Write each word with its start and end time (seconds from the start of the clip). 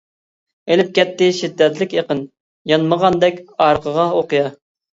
ئېلىپ 0.71 0.89
كەتتى 0.99 1.27
شىددەتلىك 1.41 1.93
ئېقىن، 1.99 2.25
يانمىغاندەك 2.73 3.41
ئارقىغا 3.69 4.11
ئوقيا. 4.19 4.53